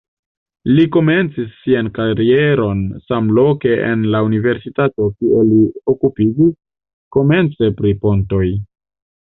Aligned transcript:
Li 0.77 0.83
komencis 0.93 1.49
sian 1.65 1.89
karieron 1.97 2.81
samloke 3.11 3.75
en 3.91 4.07
la 4.15 4.23
universitato, 4.31 5.11
kie 5.21 5.45
li 5.51 5.61
okupiĝis 5.95 6.59
komence 7.19 7.73
pri 7.83 7.97
pontoj. 8.09 8.45